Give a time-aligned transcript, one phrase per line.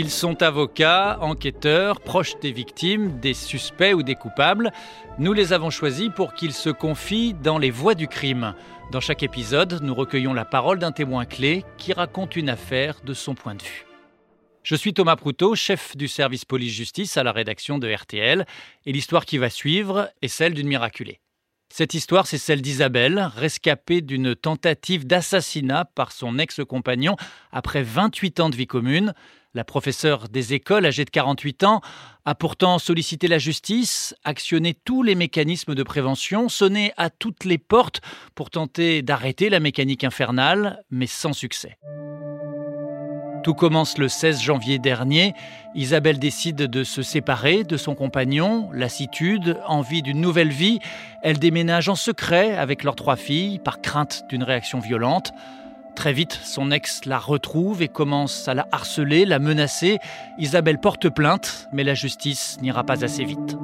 [0.00, 4.70] Ils sont avocats, enquêteurs, proches des victimes, des suspects ou des coupables.
[5.18, 8.54] Nous les avons choisis pour qu'ils se confient dans les voies du crime.
[8.92, 13.12] Dans chaque épisode, nous recueillons la parole d'un témoin clé qui raconte une affaire de
[13.12, 13.86] son point de vue.
[14.62, 18.46] Je suis Thomas Proutot, chef du service police-justice à la rédaction de RTL,
[18.86, 21.18] et l'histoire qui va suivre est celle d'une miraculée.
[21.70, 27.16] Cette histoire, c'est celle d'Isabelle, rescapée d'une tentative d'assassinat par son ex-compagnon
[27.52, 29.12] après 28 ans de vie commune.
[29.54, 31.80] La professeure des écoles, âgée de 48 ans,
[32.26, 37.56] a pourtant sollicité la justice, actionné tous les mécanismes de prévention, sonné à toutes les
[37.56, 38.02] portes
[38.34, 41.78] pour tenter d'arrêter la mécanique infernale, mais sans succès.
[43.42, 45.32] Tout commence le 16 janvier dernier.
[45.74, 50.80] Isabelle décide de se séparer de son compagnon, lassitude, envie d'une nouvelle vie.
[51.22, 55.32] Elle déménage en secret avec leurs trois filles par crainte d'une réaction violente.
[55.98, 59.98] Très vite, son ex la retrouve et commence à la harceler, la menacer.
[60.38, 63.56] Isabelle porte plainte, mais la justice n'ira pas assez vite.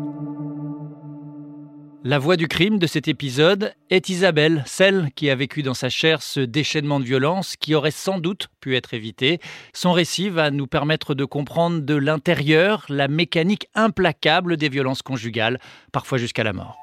[2.02, 5.88] La voix du crime de cet épisode est Isabelle, celle qui a vécu dans sa
[5.88, 9.38] chair ce déchaînement de violence qui aurait sans doute pu être évité.
[9.72, 15.60] Son récit va nous permettre de comprendre de l'intérieur la mécanique implacable des violences conjugales,
[15.92, 16.76] parfois jusqu'à la mort.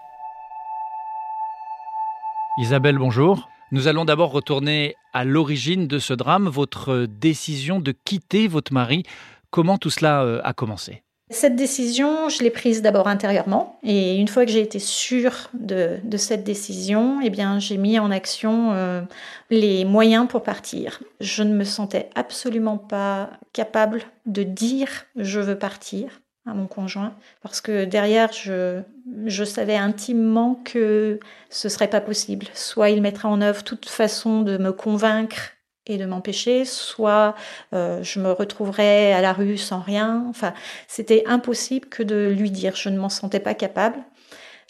[2.57, 3.50] Isabelle, bonjour.
[3.73, 9.03] Nous allons d'abord retourner à l'origine de ce drame, votre décision de quitter votre mari.
[9.49, 11.03] Comment tout cela euh, a commencé?
[11.29, 16.01] Cette décision, je l'ai prise d'abord intérieurement et une fois que j'ai été sûre de,
[16.17, 19.01] cette décision, eh bien, j'ai mis en action euh,
[19.49, 21.01] les moyens pour partir.
[21.21, 27.13] Je ne me sentais absolument pas capable de dire je veux partir à mon conjoint
[27.41, 28.81] parce que derrière je,
[29.25, 32.47] je savais intimement que ce serait pas possible.
[32.53, 35.51] Soit il mettrait en œuvre toute façon de me convaincre
[35.87, 37.35] et de m'empêcher, soit
[37.73, 40.25] euh, je me retrouverais à la rue sans rien.
[40.29, 40.53] Enfin,
[40.87, 42.75] c'était impossible que de lui dire.
[42.75, 43.97] Je ne m'en sentais pas capable,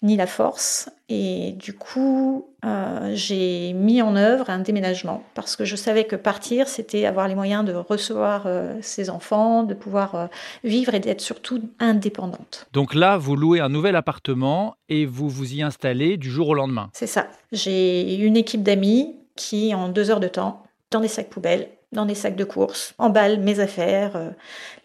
[0.02, 0.90] ni la force.
[1.10, 6.16] Et du coup, euh, j'ai mis en œuvre un déménagement parce que je savais que
[6.16, 10.30] partir, c'était avoir les moyens de recevoir euh, ses enfants, de pouvoir
[10.64, 12.68] vivre et d'être surtout indépendante.
[12.74, 16.54] Donc là, vous louez un nouvel appartement et vous vous y installez du jour au
[16.54, 16.90] lendemain.
[16.94, 17.28] C'est ça.
[17.52, 22.06] J'ai une équipe d'amis qui, en deux heures de temps, dans des sacs poubelles, dans
[22.06, 24.30] des sacs de course, emballe mes affaires, euh,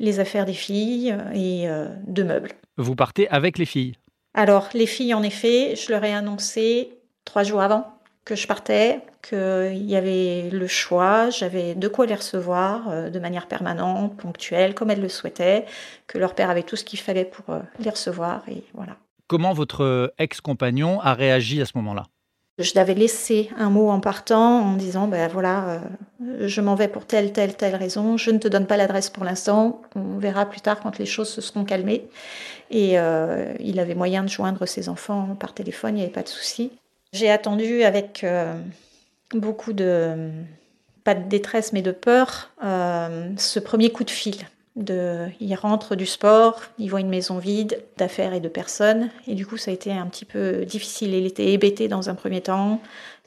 [0.00, 2.53] les affaires des filles euh, et euh, de meubles.
[2.76, 3.94] Vous partez avec les filles
[4.39, 6.91] Alors, les filles, en effet, je leur ai annoncé
[7.25, 12.15] trois jours avant que je partais, qu'il y avait le choix, j'avais de quoi les
[12.15, 15.65] recevoir de manière permanente, ponctuelle, comme elles le souhaitaient,
[16.07, 18.97] que leur père avait tout ce qu'il fallait pour les recevoir, et voilà.
[19.27, 22.05] Comment votre ex-compagnon a réagi à ce moment-là?
[22.59, 26.89] Je l'avais laissé un mot en partant en disant ben voilà, euh, je m'en vais
[26.89, 30.47] pour telle, telle, telle raison, je ne te donne pas l'adresse pour l'instant, on verra
[30.47, 32.09] plus tard quand les choses se seront calmées.
[32.71, 36.22] Et euh, il avait moyen de joindre ses enfants par téléphone, il n'y avait pas
[36.22, 36.72] de souci.
[37.12, 38.55] J'ai attendu avec euh,
[39.34, 40.31] beaucoup de,
[41.05, 44.37] pas de détresse, mais de peur, ce premier coup de fil
[44.76, 49.34] de, il rentre du sport, il voit une maison vide d'affaires et de personnes, et
[49.34, 51.14] du coup ça a été un petit peu difficile.
[51.14, 52.81] Il était hébété dans un premier temps,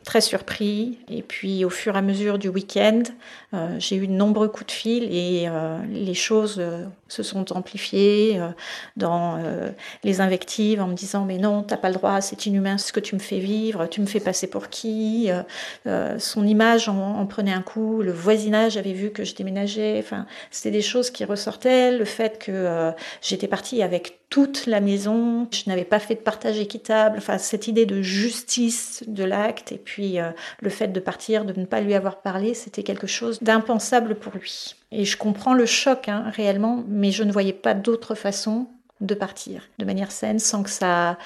[0.03, 0.97] très surpris.
[1.09, 3.03] Et puis au fur et à mesure du week-end,
[3.53, 7.51] euh, j'ai eu de nombreux coups de fil et euh, les choses euh, se sont
[7.55, 8.39] amplifiées
[8.95, 9.39] dans
[10.03, 12.99] les invectives en me disant mais non, t'as pas le droit, c'est inhumain ce que
[12.99, 15.29] tu me fais vivre, tu me fais passer pour qui
[16.17, 19.97] Son image en, prenait un coup, le voisinage avait vu que je déménageais.
[19.99, 21.91] Enfin, c'était des choses qui ressortaient.
[21.91, 26.59] Le fait que j'étais partie avec toute la maison, je n'avais pas fait de partage
[26.59, 27.17] équitable.
[27.17, 30.29] Enfin, cette idée de justice de l'acte et puis euh,
[30.61, 34.33] le fait de partir, de ne pas lui avoir parlé, c'était quelque chose d'impensable pour
[34.33, 34.75] lui.
[34.91, 38.67] Et je comprends le choc hein, réellement, mais je ne voyais pas d'autre façon
[39.01, 41.17] de partir de manière saine sans que ça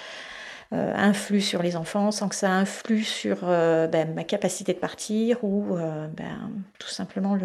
[0.74, 4.80] euh, influe sur les enfants, sans que ça influe sur euh, ben, ma capacité de
[4.80, 7.38] partir ou ben, tout simplement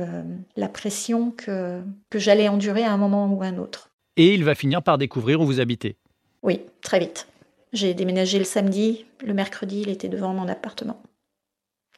[0.57, 3.91] la pression que, que j'allais endurer à un moment ou à un autre.
[4.17, 5.97] Et il va finir par découvrir où vous habitez.
[6.43, 7.29] Oui, très vite.
[7.73, 11.01] J'ai déménagé le samedi, le mercredi, il était devant mon appartement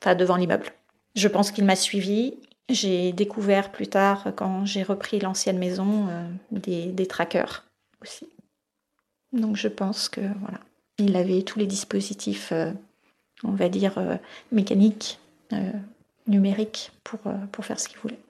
[0.00, 0.66] enfin devant l'immeuble.
[1.14, 2.34] Je pense qu'il m'a suivi.
[2.70, 7.64] J'ai découvert plus tard, quand j'ai repris l'ancienne maison, euh, des, trackers
[8.00, 8.28] aussi.
[9.32, 10.60] Donc je pense que voilà,
[10.98, 12.70] il avait tous les dispositifs, euh,
[13.42, 14.16] on va dire, euh,
[14.52, 15.18] mécaniques,
[16.28, 18.20] numériques pour faire ce qu'il voulait.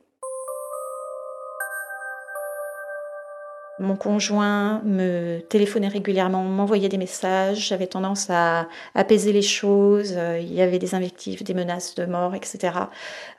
[3.81, 7.69] Mon conjoint me téléphonait régulièrement, m'envoyait des messages.
[7.69, 10.12] J'avais tendance à apaiser les choses.
[10.19, 12.75] Euh, il y avait des invectives, des menaces de mort, etc.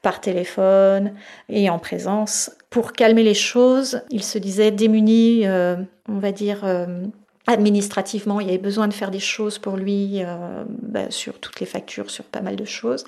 [0.01, 1.13] par téléphone
[1.47, 2.49] et en présence.
[2.71, 5.75] Pour calmer les choses, il se disait démuni, euh,
[6.09, 7.05] on va dire, euh,
[7.47, 11.59] administrativement, il y avait besoin de faire des choses pour lui euh, bah, sur toutes
[11.59, 13.03] les factures, sur pas mal de choses.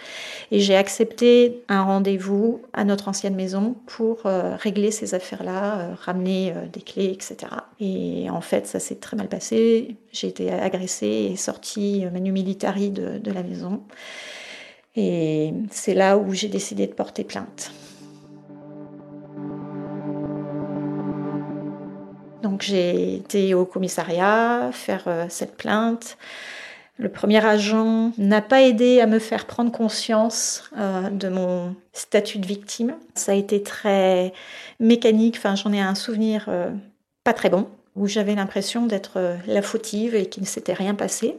[0.52, 5.94] Et j'ai accepté un rendez-vous à notre ancienne maison pour euh, régler ces affaires-là, euh,
[6.02, 7.38] ramener des clés, etc.
[7.80, 9.96] Et en fait, ça s'est très mal passé.
[10.12, 13.82] J'ai été agressée et sortie manu militari de, de la maison.
[14.96, 17.72] Et c'est là où j'ai décidé de porter plainte.
[22.64, 26.18] J'ai été au commissariat faire euh, cette plainte.
[26.98, 32.40] Le premier agent n'a pas aidé à me faire prendre conscience euh, de mon statut
[32.40, 32.96] de victime.
[33.16, 34.34] Ça a été très
[34.80, 35.36] mécanique.
[35.38, 36.70] Enfin, j'en ai un souvenir euh,
[37.24, 41.38] pas très bon où j'avais l'impression d'être la fautive et qu'il ne s'était rien passé.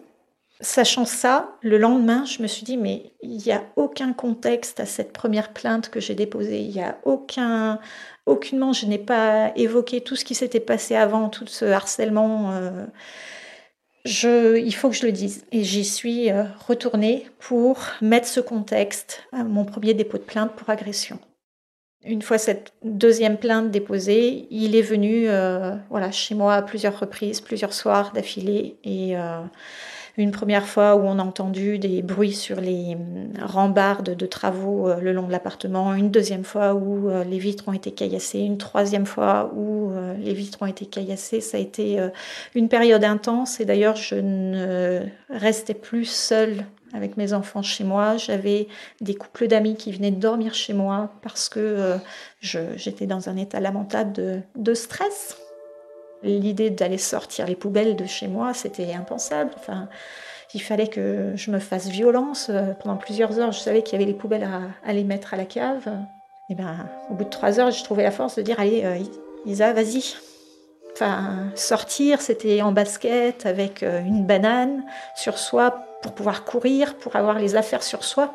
[0.61, 4.87] Sachant ça, le lendemain, je me suis dit, mais il n'y a aucun contexte à
[4.87, 6.61] cette première plainte que j'ai déposée.
[6.61, 7.81] Il n'y a aucun,
[8.27, 12.53] aucunement, je n'ai pas évoqué tout ce qui s'était passé avant, tout ce harcèlement.
[12.53, 12.87] Euh,
[14.05, 15.45] je, il faut que je le dise.
[15.51, 20.53] Et j'y suis euh, retournée pour mettre ce contexte à mon premier dépôt de plainte
[20.53, 21.19] pour agression.
[22.05, 27.01] Une fois cette deuxième plainte déposée, il est venu euh, voilà, chez moi à plusieurs
[27.01, 28.77] reprises, plusieurs soirs d'affilée.
[28.85, 29.17] Et
[30.17, 34.89] une première fois où on a entendu des bruits sur les hum, rambardes de travaux
[34.89, 38.41] euh, le long de l'appartement, une deuxième fois où euh, les vitres ont été caillassées,
[38.41, 41.41] une troisième fois où euh, les vitres ont été caillassées.
[41.41, 41.99] Ça a été
[42.55, 48.17] une période intense et d'ailleurs je ne restais plus seule avec mes enfants chez moi.
[48.17, 48.69] J'avais
[49.01, 51.97] des couples d'amis qui venaient dormir chez moi parce que
[52.41, 55.44] j'étais dans un état lamentable de stress.
[56.25, 59.51] L'idée d'aller sortir les poubelles de chez moi, c'était impensable.
[59.59, 59.89] Enfin,
[60.55, 62.49] il fallait que je me fasse violence.
[62.49, 65.37] Euh, pendant plusieurs heures, je savais qu'il y avait les poubelles à, aller mettre à
[65.37, 65.89] la cave.
[66.49, 68.99] Et ben, au bout de trois heures, je trouvais la force de dire Allez, euh,
[69.45, 70.15] Isa, vas-y.
[70.93, 74.85] Enfin, sortir, c'était en basket avec euh, une banane
[75.17, 78.35] sur soi pour pouvoir courir, pour avoir les affaires sur soi.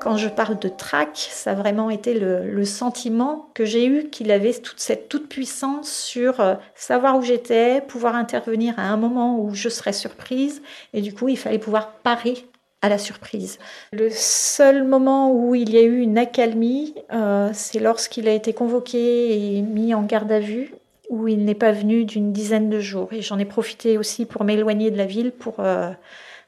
[0.00, 4.30] Quand je parle de trac, ça a vraiment été le, sentiment que j'ai eu qu'il
[4.30, 9.38] avait toute cette toute puissance sur euh, savoir où j'étais, pouvoir intervenir à un moment
[9.38, 10.62] où je serais surprise,
[10.94, 12.46] et du coup il fallait pouvoir parer
[12.80, 13.58] à la surprise.
[13.92, 18.54] Le seul moment où il y a eu une accalmie, euh, c'est lorsqu'il a été
[18.54, 20.72] convoqué et mis en garde à vue,
[21.10, 23.12] où il n'est pas venu d'une dizaine de jours.
[23.12, 25.90] Et j'en ai profité aussi pour m'éloigner de la ville, pour euh,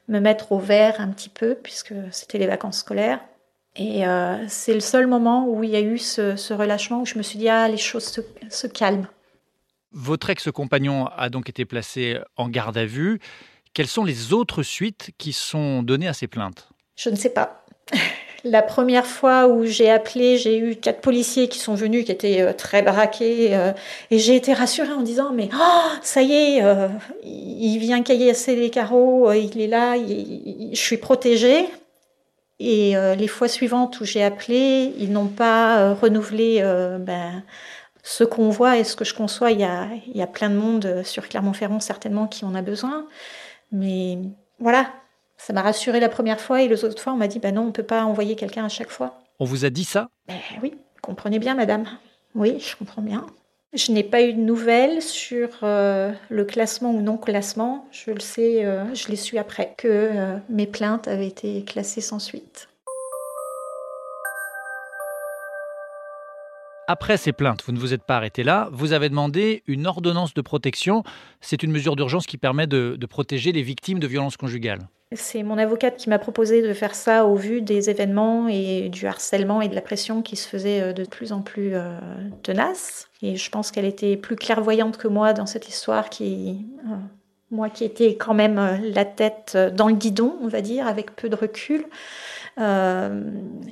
[0.07, 3.19] me mettre au vert un petit peu, puisque c'était les vacances scolaires.
[3.75, 7.17] Et euh, c'est le seul moment où il y a eu ce, relâchement où je
[7.17, 9.07] me suis dit, ah, les choses se, calment.
[9.91, 13.19] Votre ex-compagnon a donc été placé en garde à vue.
[13.73, 16.69] Quelles sont les autres suites qui sont données à ces plaintes?
[16.95, 17.65] Je ne sais pas.
[18.45, 22.41] La première fois où j'ai appelé, j'ai eu quatre policiers qui sont venus, qui étaient
[22.41, 23.71] euh, très braqués, euh,
[24.11, 26.63] et j'ai été rassurée en disant mais oh, ça y est,
[27.23, 31.69] il vient caillasser les carreaux, il est là, je suis protégée.
[32.65, 37.43] Et euh, les fois suivantes où j'ai appelé, ils n'ont pas euh, renouvelé euh, ben,
[38.03, 39.51] ce qu'on voit et ce que je conçois.
[39.51, 42.61] Il y a, il y a plein de monde sur Clermont-Ferrand certainement qui en a
[42.61, 43.05] besoin.
[43.73, 44.17] Mais
[44.59, 44.87] voilà,
[45.35, 47.63] ça m'a rassuré la première fois et les autres fois on m'a dit ben non,
[47.63, 49.19] on ne peut pas envoyer quelqu'un à chaque fois.
[49.41, 50.07] On vous a dit ça?
[50.29, 51.85] Ben, Oui, comprenez bien madame.
[52.33, 53.25] Oui, je comprends bien.
[53.73, 57.87] Je n'ai pas eu de nouvelles sur le classement ou non classement.
[57.91, 60.11] Je le sais, je l'ai su après que
[60.49, 62.67] mes plaintes avaient été classées sans suite.
[66.87, 70.33] Après ces plaintes, vous ne vous êtes pas arrêté là, vous avez demandé une ordonnance
[70.33, 71.03] de protection.
[71.39, 74.81] C'est une mesure d'urgence qui permet de, protéger les victimes de violences conjugales.
[75.13, 79.05] C'est mon avocate qui m'a proposé de faire ça au vu des événements et du
[79.05, 81.97] harcèlement et de la pression qui se faisait euh, de plus en plus euh,
[82.41, 83.07] tenace.
[83.23, 86.95] Et je pense qu'elle était plus clairvoyante que moi dans cette histoire qui, euh,
[87.51, 91.29] moi qui étais quand même la tête dans le guidon, on va dire, avec peu
[91.29, 91.85] de recul.
[92.59, 93.23] Euh,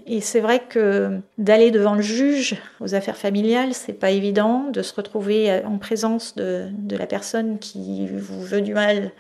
[0.08, 4.70] et c'est vrai que d'aller devant le juge aux affaires familiales, c'est pas évident.
[4.72, 9.12] De se retrouver en présence de la personne qui vous veut du mal,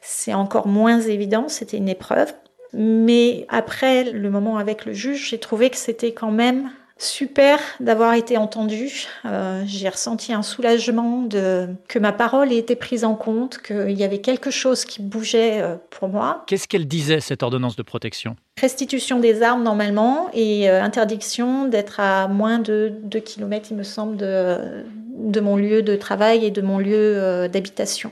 [0.00, 1.48] c'est encore moins évident.
[1.48, 2.32] C'était une épreuve.
[2.72, 8.14] Mais après le moment avec le juge, j'ai trouvé que c'était quand même super d'avoir
[8.14, 9.06] été entendue.
[9.24, 13.92] Euh, j'ai ressenti un soulagement de que ma parole ait été prise en compte, qu'il
[13.92, 16.42] y avait quelque chose qui bougeait euh, pour moi.
[16.48, 18.34] Qu'est-ce qu'elle disait cette ordonnance de protection?
[18.60, 23.84] Restitution des armes normalement et euh, interdiction d'être à moins de 2 km, il me
[23.84, 24.84] semble, de,
[25.16, 28.10] de mon lieu de travail et de mon lieu d'habitation.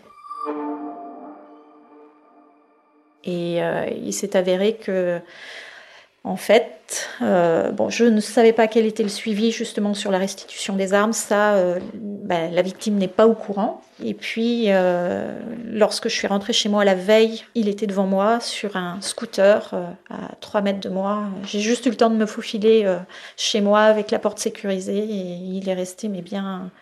[3.24, 3.58] Et
[4.04, 5.20] il s'est avéré que
[6.26, 10.18] en fait, euh, bon, je ne savais pas quel était le suivi justement sur la
[10.18, 11.12] restitution des armes.
[11.12, 13.80] Ça, euh, ben, la victime n'est pas au courant.
[14.02, 18.40] Et puis, euh, lorsque je suis rentrée chez moi la veille, il était devant moi
[18.40, 19.72] sur un scooter
[20.10, 21.26] à 3 mètres de moi.
[21.44, 22.92] J'ai juste eu le temps de me faufiler
[23.36, 26.72] chez moi avec la porte sécurisée et il est resté, mais bien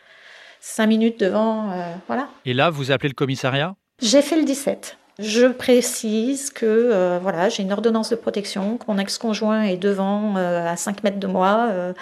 [0.60, 1.70] 5 minutes devant.
[2.06, 2.28] voilà.
[2.46, 3.74] Et là, vous appelez le commissariat?
[4.00, 4.96] J'ai fait le 17.
[5.18, 10.36] Je précise que euh, voilà, j'ai une ordonnance de protection, que mon ex-conjoint est devant
[10.36, 11.68] euh, à 5 mètres de moi.
[11.70, 11.92] Euh,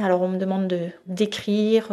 [0.00, 1.88] alors on me demande de d'écrire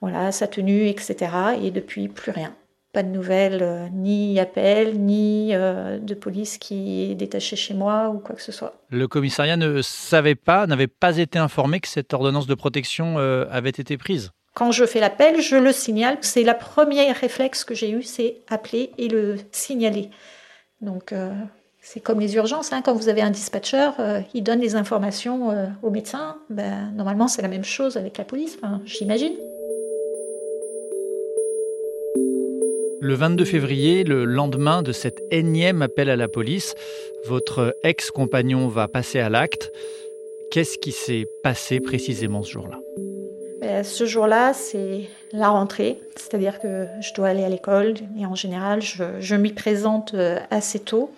[0.00, 1.32] voilà, sa tenue, etc.
[1.62, 2.54] Et depuis, plus rien.
[2.92, 8.34] Pas de nouvelles, ni appel, ni de police qui est détachée chez moi ou quoi
[8.34, 8.80] que ce soit.
[8.90, 13.70] Le commissariat ne savait pas, n'avait pas été informé que cette ordonnance de protection avait
[13.70, 14.30] été prise?
[14.54, 16.18] Quand je fais l'appel, je le signale.
[16.20, 20.10] C'est la première réflexe que j'ai eu, c'est appeler et le signaler.
[20.80, 21.32] Donc euh,
[21.80, 22.82] c'est comme les urgences, hein.
[22.84, 26.36] quand vous avez un dispatcher, euh, il donne les informations euh, au médecin.
[26.50, 29.34] Ben, normalement, c'est la même chose avec la police, j'imagine.
[33.02, 36.74] Le 22 février, le lendemain de cet énième appel à la police,
[37.26, 39.72] votre ex-compagnon va passer à l'acte.
[40.50, 42.78] Qu'est-ce qui s'est passé précisément ce jour-là?
[43.60, 48.34] Ben, ce jour-là, c'est la rentrée, c'est-à-dire que je dois aller à l'école et en
[48.34, 51.10] général, je, m'y présente euh, assez tôt.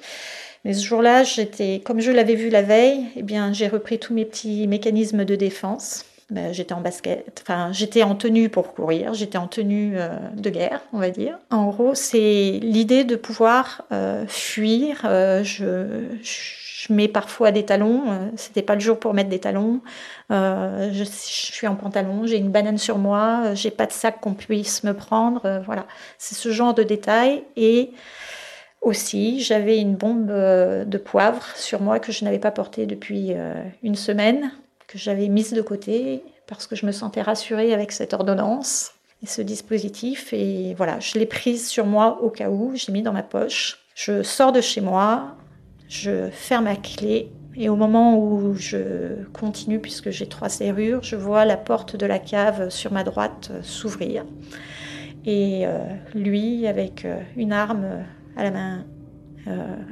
[0.65, 4.13] Mais ce jour-là, j'étais, comme je l'avais vu la veille, eh bien, j'ai repris tous
[4.13, 6.05] mes petits mécanismes de défense.
[6.31, 10.51] Ben, j'étais en basket, enfin, j'étais en tenue pour courir, j'étais en tenue euh, de
[10.51, 11.39] guerre, on va dire.
[11.51, 15.01] En gros, c'est l'idée de pouvoir euh, fuir.
[15.05, 18.05] je, je mets parfois des talons.
[18.09, 19.81] Euh, c'était pas le jour pour mettre des talons.
[20.31, 24.21] Euh, je, suis en pantalon, j'ai une banane sur moi, euh, j'ai pas de sac
[24.21, 25.63] qu'on puisse me prendre.
[25.67, 25.87] voilà,
[26.19, 27.45] c'est ce genre de détails.
[27.57, 27.93] Et
[28.81, 33.33] aussi, j'avais une bombe de poivre sur moi que je n'avais pas portée depuis
[33.85, 34.51] une semaine,
[34.89, 39.27] que j'avais mise de côté parce que je me sentais rassurée avec cette ordonnance et
[39.27, 40.33] ce dispositif.
[40.33, 43.79] Et voilà, je l'ai prise sur moi au cas où, j'ai mis dans ma poche.
[43.95, 45.37] Je sors de chez moi,
[45.93, 51.17] je ferme la clé et au moment où je continue, puisque j'ai trois serrures, je
[51.17, 54.25] vois la porte de la cave sur ma droite euh, s'ouvrir.
[55.27, 55.79] Et euh,
[56.15, 58.05] lui, avec euh, une arme
[58.37, 58.85] à la main,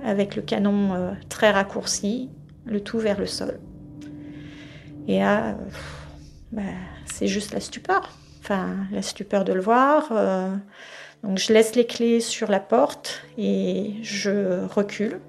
[0.05, 2.31] avec le canon très raccourci,
[2.65, 3.59] le tout vers le sol.
[5.09, 5.57] Et là,
[6.53, 6.63] bah,
[7.05, 8.17] c'est juste la stupeur.
[8.41, 10.09] Enfin, la stupeur de le voir.
[11.25, 15.21] donc je laisse les clés sur la porte et je recule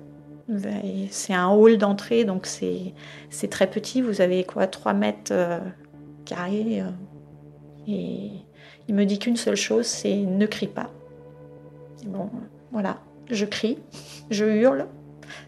[1.10, 4.01] c'est un hall d'entrée, donc c'est très petit.
[4.01, 5.60] Vous avez quoi 3 mètres euh,
[6.25, 6.81] carrés.
[6.81, 6.89] Euh,
[7.88, 8.31] et
[8.88, 10.89] il me dit qu'une seule chose, c'est ne crie pas.
[12.05, 12.29] Bon,
[12.72, 13.79] voilà, je crie,
[14.29, 14.88] je hurle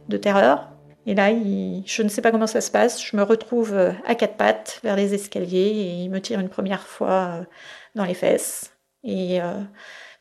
[0.09, 0.69] de terreur.
[1.05, 3.03] Et là, je ne sais pas comment ça se passe.
[3.03, 6.47] Je me retrouve euh, à quatre pattes vers les escaliers et il me tire une
[6.47, 7.45] première fois
[7.95, 8.73] dans les fesses.
[9.03, 9.41] Et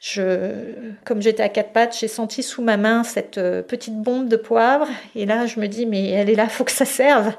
[0.03, 4.29] je, comme j'étais à quatre pattes, j'ai senti sous ma main cette euh, petite bombe
[4.29, 4.89] de poivre.
[5.15, 7.33] Et là, je me dis, mais elle est là, faut que ça serve.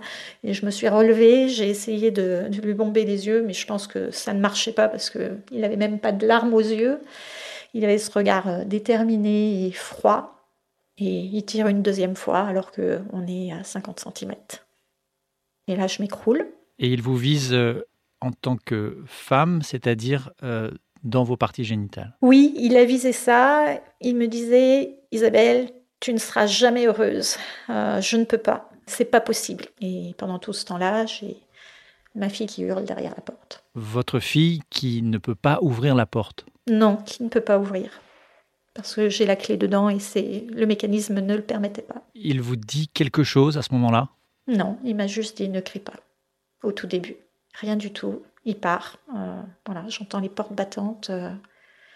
[0.46, 3.86] Et je me suis relevée, j'ai essayé de, lui bomber les yeux, mais je pense
[3.86, 7.00] que ça ne marchait pas parce qu'il n'avait même pas de larmes aux yeux.
[7.74, 10.48] Il avait ce regard euh, déterminé et froid.
[10.98, 14.36] Et il tire une deuxième fois alors qu'on est à 50 cm.
[15.68, 16.48] Et là, je m'écroule.
[16.80, 17.86] Et il vous vise euh,
[18.22, 20.32] en tant que femme, c'est-à-dire
[21.04, 22.16] dans vos parties génitales.
[22.22, 23.80] Oui, il a visé ça.
[24.02, 25.70] Il me disait, Isabelle,
[26.00, 27.38] tu ne seras jamais heureuse.
[27.70, 28.70] Euh, je ne peux pas.
[28.86, 29.66] C'est pas possible.
[29.82, 31.38] Et pendant tout ce temps-là, j'ai
[32.16, 33.64] ma fille qui hurle derrière la porte.
[33.76, 37.90] Votre fille qui ne peut pas ouvrir la porte Non, qui ne peut pas ouvrir.
[38.74, 42.04] Parce que j'ai la clé dedans et c'est le mécanisme ne le permettait pas.
[42.16, 44.10] Il vous dit quelque chose à ce moment-là?
[44.48, 45.94] Non, il m'a juste dit ne crie pas.
[46.64, 47.16] Au tout début.
[47.54, 48.98] Rien du tout il part.
[49.16, 51.10] Euh, voilà, j'entends les portes battantes.
[51.10, 51.30] Euh.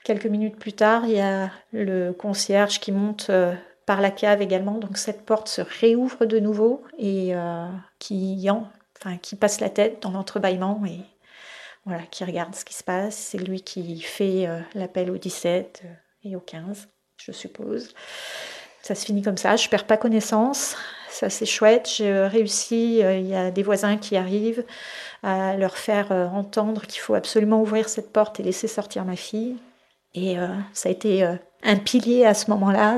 [0.04, 3.54] quelques minutes plus tard, il y a le concierge qui monte euh,
[3.86, 4.78] par la cave également.
[4.78, 7.34] Donc cette porte se réouvre de nouveau et
[8.00, 11.00] qui, enfin, qui passe la tête dans l'entrebâillement et
[11.86, 13.16] voilà, qui regarde ce qui se passe.
[13.16, 15.84] C'est lui qui fait l'appel au 17
[16.24, 17.94] et au 15, je suppose.
[18.82, 20.76] Ça se finit comme ça, je perds pas connaissance.
[21.10, 24.64] Ça c'est chouette, j'ai réussi, il y a des voisins qui arrivent
[25.24, 29.16] à leur faire euh, entendre qu'il faut absolument ouvrir cette porte et laisser sortir ma
[29.16, 29.58] fille.
[30.14, 32.98] Et euh, ça a été euh, un pilier à ce moment-là.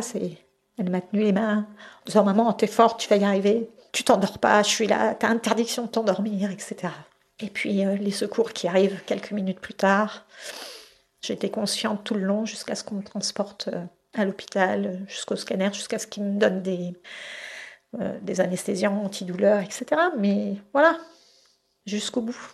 [0.77, 1.67] Elle m'a tenu les mains
[2.01, 3.69] en disant Maman, t'es forte, tu vas y arriver.
[3.91, 6.93] Tu t'endors pas, je suis là, t'as interdiction de t'endormir, etc.
[7.39, 10.25] Et puis les secours qui arrivent quelques minutes plus tard.
[11.21, 13.69] J'étais consciente tout le long jusqu'à ce qu'on me transporte
[14.13, 16.93] à l'hôpital, jusqu'au scanner, jusqu'à ce qu'ils me donnent des,
[18.21, 19.85] des anesthésiants, antidouleurs, etc.
[20.17, 20.97] Mais voilà,
[21.85, 22.53] jusqu'au bout.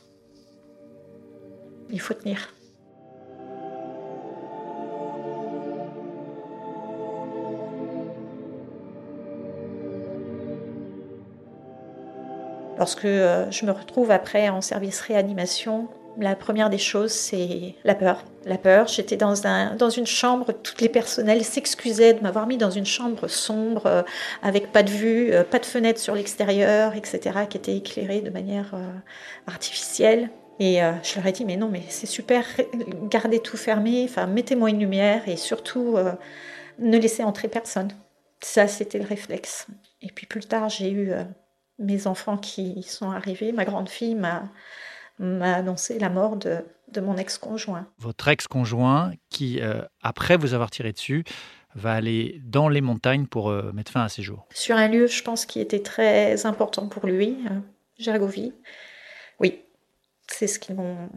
[1.89, 2.55] Il faut tenir.
[12.77, 17.95] Lorsque euh, je me retrouve après en service réanimation, la première des choses, c'est la
[17.95, 18.23] peur.
[18.45, 22.57] La peur, j'étais dans, un, dans une chambre, toutes les personnels s'excusaient de m'avoir mis
[22.57, 24.03] dans une chambre sombre, euh,
[24.41, 27.19] avec pas de vue, euh, pas de fenêtre sur l'extérieur, etc.,
[27.49, 28.73] qui était éclairée de manière
[29.47, 30.29] artificielle.
[30.59, 32.45] Et je leur ai dit, mais non, mais c'est super,
[33.09, 35.97] gardez tout fermé, enfin, mettez-moi une lumière et surtout,
[36.79, 37.89] ne laissez entrer personne.
[38.39, 39.67] Ça, c'était le réflexe.
[40.01, 41.11] Et puis plus tard, j'ai eu
[41.77, 44.43] mes enfants qui sont arrivés, ma grande fille m'a
[45.19, 46.63] annoncé la mort de,
[46.99, 47.87] mon ex-conjoint.
[47.99, 51.23] Votre ex-conjoint qui, euh, après vous avoir tiré dessus,
[51.73, 54.47] va aller dans les montagnes pour euh, mettre fin à ses jours.
[54.53, 57.59] Sur un lieu, je pense, qui était très important pour lui, euh,
[57.97, 58.53] Gergovie.
[59.41, 59.61] Oui,
[60.27, 61.09] c'est ce qu'ils m'ont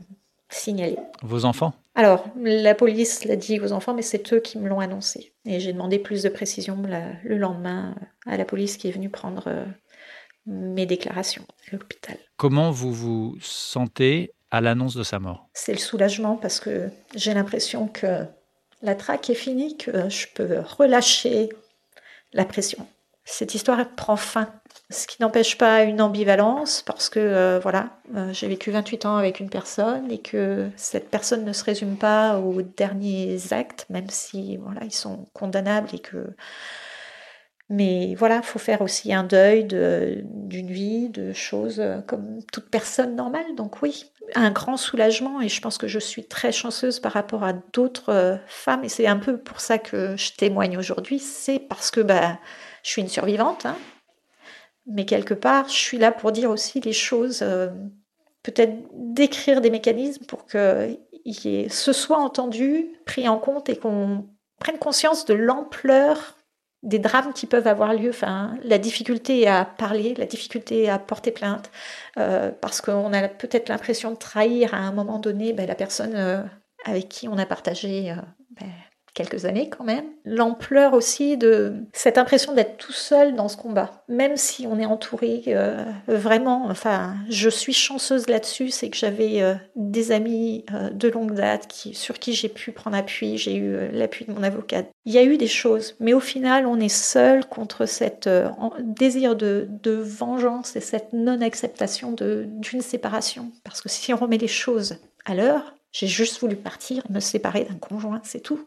[0.49, 0.97] signalé.
[1.23, 1.75] Vos enfants?
[1.95, 5.33] Alors, la police l'a dit aux enfants, mais c'est eux qui me l'ont annoncé.
[5.45, 6.81] Et j'ai demandé plus de précision
[7.25, 7.95] le lendemain
[8.27, 9.67] à la police qui est venue prendre
[10.49, 12.17] mes déclarations à l'hôpital.
[12.37, 15.49] Comment vous vous sentez à l'annonce de sa mort?
[15.55, 18.25] C'est le soulagement parce que j'ai l'impression que
[18.83, 21.51] la traque est finie, que je peux relâcher
[22.33, 22.87] la pression.
[23.25, 24.49] Cette histoire prend fin,
[24.89, 29.17] ce qui n'empêche pas une ambivalence parce que euh, voilà, euh, j'ai vécu 28 ans
[29.17, 34.09] avec une personne et que cette personne ne se résume pas aux derniers actes, même
[34.09, 36.35] si voilà, ils sont condamnables et que
[37.71, 42.71] mais voilà, il faut faire aussi un deuil d'une vie, de choses euh, comme toute
[42.71, 43.55] personne normale.
[43.57, 47.45] Donc oui, un grand soulagement et je pense que je suis très chanceuse par rapport
[47.45, 51.19] à d'autres euh, femmes et c'est un peu pour ça que je témoigne aujourd'hui.
[51.19, 52.39] C'est parce que bah,
[52.83, 53.77] je suis une survivante, hein.
[54.87, 57.69] mais quelque part, je suis là pour dire aussi les choses, euh,
[58.45, 60.97] peut-être décrire des mécanismes pour que
[61.69, 64.27] ce soit entendu, pris en compte et qu'on
[64.59, 66.38] prenne conscience de l'ampleur
[66.83, 71.33] des drames qui peuvent avoir lieu, enfin, la difficulté à parler, la difficulté à porter
[71.33, 71.71] plainte,
[72.19, 76.15] euh, parce qu'on a peut-être l'impression de trahir à un moment donné ben, la personne
[76.15, 76.43] euh,
[76.85, 78.15] avec qui on a partagé euh,
[78.61, 78.69] ben,
[79.19, 80.05] quelques années quand même.
[80.25, 84.87] L'ampleur aussi de cette impression d'être tout seul dans ce combat, même si on est
[84.87, 86.67] entouré euh, vraiment.
[86.69, 91.73] Enfin, je suis chanceuse là-dessus, c'est que j'avais euh, des amis euh, de longue date
[91.93, 93.39] sur qui j'ai pu prendre appui.
[93.39, 94.85] J'ai eu l'appui de mon avocat.
[95.05, 98.29] Il y a eu des choses, mais au final, on est seul contre cette
[98.81, 103.51] désir de, vengeance et cette non-acceptation d'une séparation.
[103.65, 107.65] Parce que si on remet les choses à l'heure, j'ai juste voulu partir me séparer
[107.65, 108.61] d'un conjoint, c'est tout.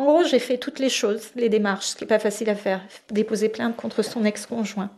[0.00, 2.54] En gros, j'ai fait toutes les choses, les démarches, ce qui n'est pas facile à
[2.54, 2.80] faire.
[3.10, 4.88] Déposer plainte contre son ex-conjoint,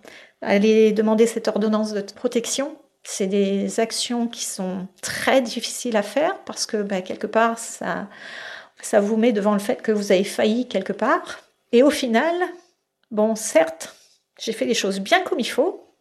[0.40, 2.76] aller demander cette ordonnance de protection.
[3.02, 8.06] C'est des actions qui sont très difficiles à faire parce que bah, quelque part, ça,
[8.80, 11.40] ça vous met devant le fait que vous avez failli quelque part.
[11.72, 12.36] Et au final,
[13.10, 13.96] bon, certes,
[14.40, 15.96] j'ai fait les choses bien comme il faut,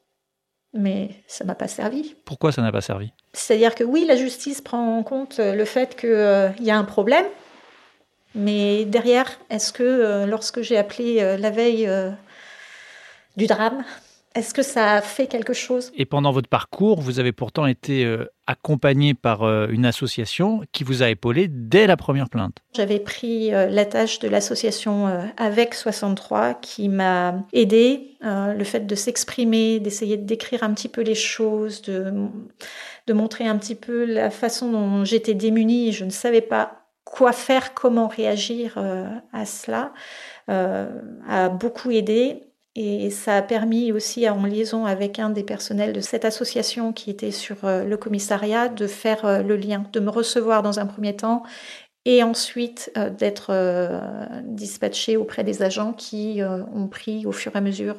[0.74, 2.14] mais ça m'a pas servi.
[2.24, 3.14] Pourquoi ça n'a pas servi?
[3.34, 6.84] C'est-à-dire que oui, la justice prend en compte le fait qu'il euh, y a un
[6.84, 7.26] problème,
[8.36, 12.12] mais derrière, est-ce que euh, lorsque j'ai appelé euh, la veille euh,
[13.36, 13.84] du drame,
[14.34, 15.92] est-ce que ça a fait quelque chose?
[15.98, 18.10] Et pendant votre parcours, vous avez pourtant été
[18.48, 22.56] accompagné par une association qui vous a épaulé dès la première plainte.
[22.74, 29.82] J'avais pris la tâche de l'association avec 63 qui m'a aidé, le fait de s'exprimer,
[29.82, 32.14] d'essayer de décrire un petit peu les choses, de,
[33.08, 36.81] de montrer un petit peu la façon dont j'étais démunie et je ne savais pas
[37.12, 39.94] quoi faire, comment réagir euh, à cela,
[40.50, 40.90] euh,
[41.28, 42.44] a beaucoup aidé.
[42.74, 47.10] Et ça a permis aussi, en liaison avec un des personnels de cette association qui
[47.10, 51.16] était sur euh, le commissariat, de faire le lien, de me recevoir dans un premier
[51.16, 51.44] temps
[52.06, 53.54] et ensuite d'être
[54.44, 57.98] dispatché auprès des agents qui ont pris au fur et à mesure,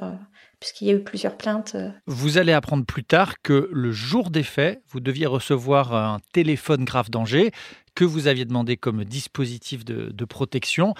[0.58, 1.76] puisqu'il y a eu plusieurs plaintes.
[2.08, 6.84] Vous allez apprendre plus tard que le jour des faits, vous deviez recevoir un téléphone
[6.84, 7.52] grave danger
[7.94, 10.94] que vous aviez demandé comme dispositif de, protection.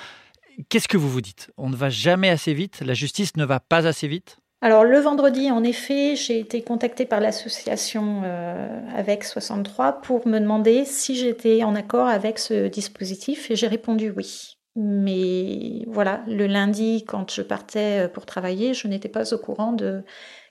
[0.69, 1.51] Qu'est-ce que vous vous dites?
[1.57, 2.83] On ne va jamais assez vite?
[2.85, 4.39] La justice ne va pas assez vite?
[4.61, 10.39] Alors le vendredi, en effet, j'ai été contactée par l'association euh, avec 63 pour me
[10.39, 14.59] demander si j'étais en accord avec ce dispositif et j'ai répondu oui.
[14.77, 19.77] Mais voilà, le lundi, quand je partais pour travailler, je n'étais pas au courant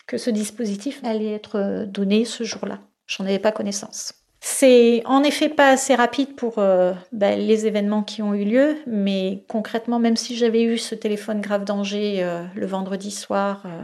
[0.08, 2.80] que ce dispositif allait être donné ce jour-là.
[3.08, 4.21] J'en avais pas connaissance.
[4.44, 8.76] C'est en effet pas assez rapide pour euh, ben, les événements qui ont eu lieu,
[8.88, 13.84] mais concrètement, même si j'avais eu ce téléphone grave danger euh, le vendredi soir, euh,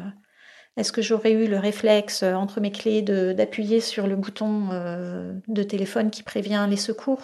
[0.75, 4.69] est-ce que j'aurais eu le réflexe entre mes clés d'appuyer sur le bouton
[5.47, 7.21] de téléphone qui prévient les secours?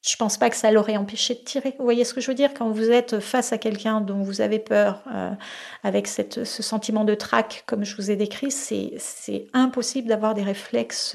[0.00, 1.74] Je pense pas que ça l'aurait empêché de tirer.
[1.78, 2.54] Vous voyez ce que je veux dire?
[2.54, 5.02] Quand vous êtes face à quelqu'un dont vous avez peur,
[5.82, 11.14] avec ce sentiment de trac, comme je vous ai décrit, c'est impossible d'avoir des réflexes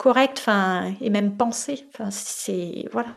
[0.00, 1.36] correct, enfin, et même.
[1.38, 3.16] Enfin, c'est voilà.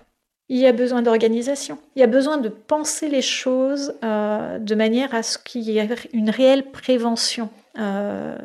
[0.49, 1.77] Il y a besoin d'organisation.
[1.95, 5.77] Il y a besoin de penser les choses euh, de manière à ce qu'il y
[5.77, 7.49] ait une réelle prévention.
[7.79, 8.37] Euh,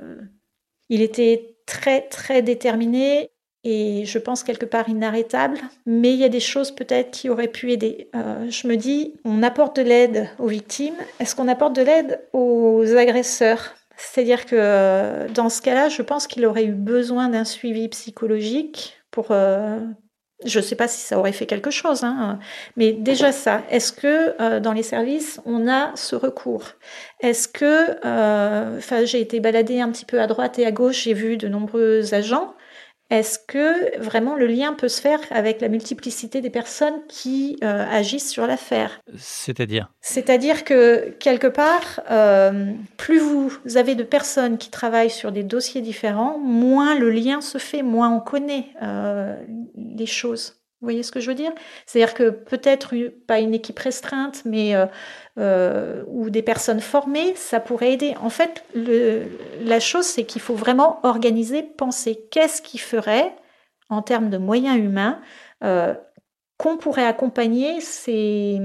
[0.88, 3.30] il était très très déterminé
[3.64, 7.48] et je pense quelque part inarrêtable, mais il y a des choses peut-être qui auraient
[7.48, 8.08] pu aider.
[8.14, 12.20] Euh, je me dis, on apporte de l'aide aux victimes, est-ce qu'on apporte de l'aide
[12.32, 13.74] aux agresseurs?
[13.98, 18.96] C'est-à-dire que euh, dans ce cas-là, je pense qu'il aurait eu besoin d'un suivi psychologique
[19.10, 19.32] pour...
[19.32, 19.80] Euh,
[20.44, 22.38] je ne sais pas si ça aurait fait quelque chose, hein,
[22.76, 26.74] mais déjà ça, est-ce que euh, dans les services, on a ce recours?
[27.18, 31.14] Est-ce que, enfin, j'ai été baladée un petit peu à droite et à gauche, j'ai
[31.14, 32.54] vu de nombreux agents
[33.10, 37.86] est-ce que vraiment le lien peut se faire avec la multiplicité des personnes qui euh,
[37.90, 39.00] agissent sur l'affaire?
[39.16, 39.90] C'est-à-dire?
[40.02, 45.80] C'est-à-dire que quelque part, euh, plus vous avez de personnes qui travaillent sur des dossiers
[45.80, 49.36] différents, moins le lien se fait, moins on connaît euh,
[49.76, 50.58] les choses.
[50.80, 51.50] Vous voyez ce que je veux dire?
[51.86, 52.94] C'est-à-dire que peut-être
[53.26, 54.86] pas une équipe restreinte, mais euh,
[55.38, 58.14] euh, ou des personnes formées, ça pourrait aider.
[58.22, 63.34] En fait, la chose, c'est qu'il faut vraiment organiser, penser qu'est-ce qui ferait,
[63.90, 65.20] en termes de moyens humains,
[65.64, 65.94] euh,
[66.58, 68.58] qu'on pourrait accompagner ces,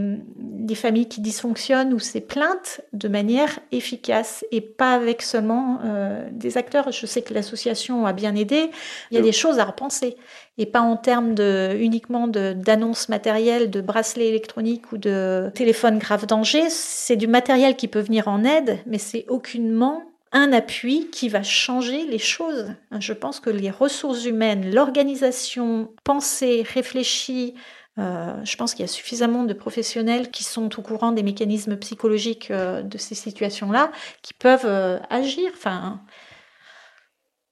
[0.67, 6.27] les familles qui dysfonctionnent ou ces plaintes de manière efficace et pas avec seulement euh,
[6.31, 6.91] des acteurs.
[6.91, 8.71] Je sais que l'association a bien aidé.
[9.11, 10.17] Il y a des choses à repenser
[10.57, 16.25] et pas en termes de, uniquement d'annonces matérielles, de bracelets électroniques ou de téléphones grave
[16.25, 16.71] danger.
[16.71, 20.01] C'est du matériel qui peut venir en aide, mais c'est aucunement
[20.31, 22.73] un appui qui va changer les choses.
[22.99, 27.53] Je pense que les ressources humaines, l'organisation pensée, réfléchie,
[27.99, 31.77] euh, je pense qu'il y a suffisamment de professionnels qui sont au courant des mécanismes
[31.77, 33.91] psychologiques euh, de ces situations-là,
[34.23, 35.51] qui peuvent euh, agir.
[35.53, 36.01] Enfin,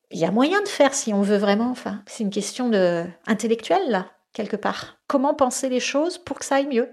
[0.09, 1.69] il y a moyen de faire si on veut vraiment.
[1.69, 2.71] Enfin, c'est une question
[3.27, 4.97] intellectuelle là, quelque part.
[5.07, 6.89] Comment penser les choses pour que ça aille mieux?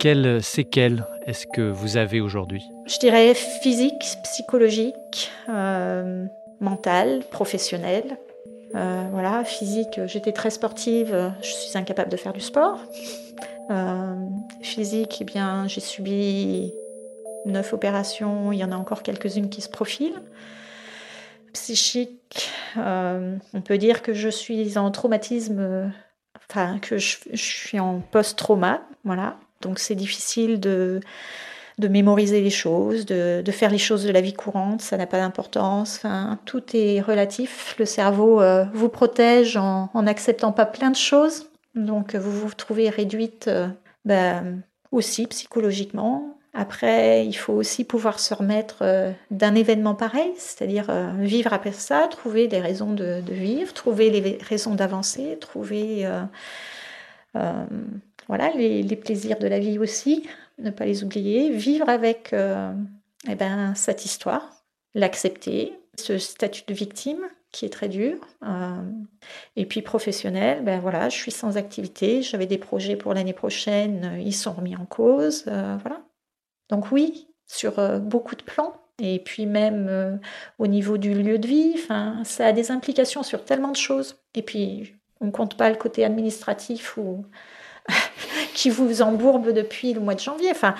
[0.00, 2.62] Quelles séquelles est-ce que vous avez aujourd'hui?
[2.86, 6.26] Je dirais physique, psychologique, euh,
[6.60, 8.18] mentale, professionnelle.
[8.74, 12.78] Euh, voilà, physique, j'étais très sportive, je suis incapable de faire du sport.
[13.70, 14.14] Euh,
[14.60, 16.72] physique, eh bien, j'ai subi
[17.46, 20.20] neuf opérations, il y en a encore quelques-unes qui se profilent.
[21.52, 25.92] Psychique, on peut dire que je suis en traumatisme,
[26.50, 29.36] enfin que je, je suis en post-trauma, voilà.
[29.64, 31.00] Donc c'est difficile de,
[31.78, 35.18] de mémoriser les choses, de, faire les choses de la vie courante, ça n'a pas
[35.18, 36.02] d'importance.
[36.44, 37.74] Tout est relatif.
[37.78, 41.50] Le cerveau euh, vous protège en n'acceptant pas plein de choses.
[41.74, 43.66] Donc vous vous trouvez réduite euh,
[44.04, 46.38] ben, aussi psychologiquement.
[46.56, 50.86] Après, il faut aussi pouvoir se remettre euh, d'un événement pareil, c'est-à-dire
[51.18, 56.06] vivre après ça, trouver des raisons de, de vivre, trouver les raisons d'avancer, trouver
[58.28, 60.26] voilà, les, plaisirs de la vie aussi,
[60.58, 62.72] ne pas les oublier, vivre avec euh,
[63.28, 67.20] eh ben, cette histoire, l'accepter, ce statut de victime
[67.52, 68.18] qui est très dur.
[68.42, 68.82] Euh,
[69.56, 74.18] et puis professionnel, ben voilà, je suis sans activité, j'avais des projets pour l'année prochaine,
[74.20, 76.00] ils sont remis en cause, euh, voilà.
[76.70, 78.74] Donc oui, sur beaucoup de plans.
[79.02, 80.20] Et puis même
[80.58, 81.76] au niveau du lieu de vie,
[82.22, 84.16] ça a des implications sur tellement de choses.
[84.34, 87.24] Et puis on ne compte pas le côté administratif ou
[88.54, 90.50] qui vous embourbe depuis le mois de janvier.
[90.50, 90.74] Enfin,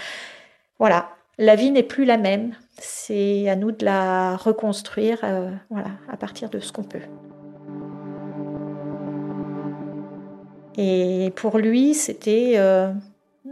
[0.79, 2.55] voilà, la vie n'est plus la même.
[2.79, 7.01] C'est à nous de la reconstruire euh, voilà, à partir de ce qu'on peut.
[10.77, 12.91] Et pour lui, c'était, euh,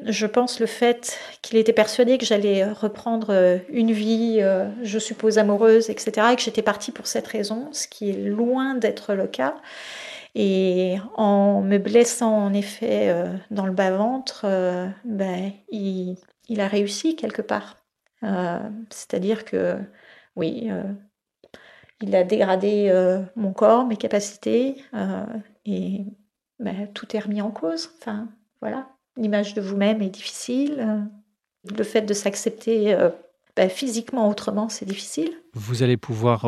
[0.05, 4.41] je pense, le fait qu'il était persuadé que j'allais reprendre euh, une vie,
[4.83, 8.75] je suppose, amoureuse, etc., et que j'étais partie pour cette raison, ce qui est loin
[8.75, 9.55] d'être le cas.
[10.35, 16.17] Et en me blessant en effet euh, dans le bas-ventre, euh, ben, il,
[16.49, 17.77] il, a réussi quelque part.
[18.23, 19.77] Euh, c'est-à-dire que
[20.37, 20.71] oui,
[22.01, 22.91] il a dégradé
[23.37, 24.77] mon corps, mes capacités,
[25.67, 26.07] et
[26.59, 27.91] ben, tout est remis en cause.
[27.99, 28.29] Enfin,
[28.63, 28.89] voilà.
[29.19, 31.07] l'image de vous-même est difficile.
[31.77, 32.97] Le fait de s'accepter
[33.55, 35.33] bah, physiquement autrement, c'est difficile.
[35.53, 36.47] Vous allez pouvoir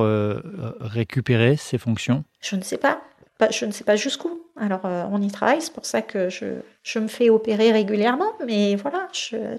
[0.80, 2.24] récupérer ces fonctions?
[2.40, 3.02] Je ne sais pas.
[3.50, 4.42] Je ne sais pas jusqu'où.
[4.56, 8.76] Alors, on y travaille, c'est pour ça que je, je, me fais opérer régulièrement, mais
[8.76, 9.08] voilà,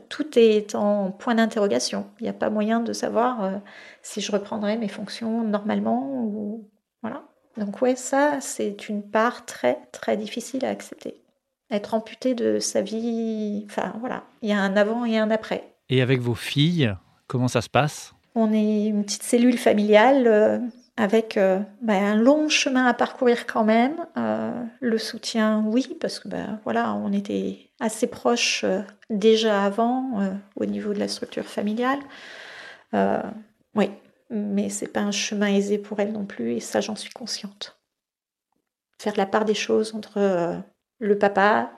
[0.08, 2.08] tout est en point d'interrogation.
[2.20, 3.60] Il n'y a pas moyen de savoir
[4.02, 6.70] si je reprendrai mes fonctions normalement ou
[7.02, 7.24] voilà.
[7.58, 11.22] Donc ouais, ça c'est une part très très difficile à accepter.
[11.72, 15.76] Être amputé de sa vie, enfin voilà, il y a un avant et un après.
[15.90, 16.94] Et avec vos filles,
[17.28, 18.14] comment ça se passe?
[18.36, 20.60] On est une petite cellule familiale euh,
[20.98, 24.06] avec euh, bah, un long chemin à parcourir quand même.
[24.18, 28.66] Euh, le soutien, oui, parce que bah, voilà, on était assez proches
[29.10, 32.00] déjà avant au niveau de la structure familiale.
[33.76, 33.90] Oui,
[34.30, 37.80] mais c'est pas un chemin aisé pour elle non plus, et ça, j'en suis consciente.
[39.00, 40.58] Faire la part des choses entre euh,
[41.00, 41.72] le papa,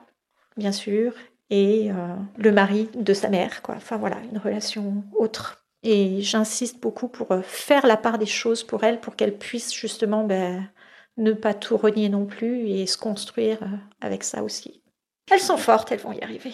[0.56, 1.14] bien sûr,
[1.50, 3.74] et euh, le mari de sa mère, quoi.
[3.76, 5.67] Enfin voilà, une relation autre.
[5.90, 9.72] Et j'insiste beaucoup pour euh, faire la part des choses pour elle, pour qu'elle puisse
[9.72, 10.68] justement ben,
[11.16, 13.58] ne pas tout renier non plus et se construire
[14.02, 14.82] avec ça aussi.
[15.30, 16.52] Elles sont fortes, elles vont y arriver.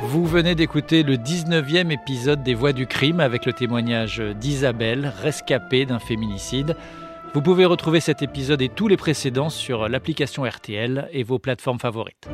[0.00, 5.86] Vous venez d'écouter le 19e épisode des Voix du crime avec le témoignage d'Isabelle, rescapée
[5.86, 6.76] d'un féminicide.
[7.34, 11.78] Vous pouvez retrouver cet épisode et tous les précédents sur l'application RTL et vos plateformes
[11.78, 12.28] favorites.